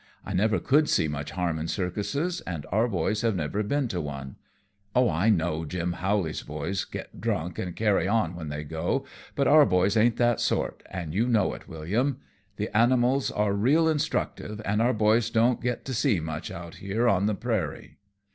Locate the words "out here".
16.49-17.07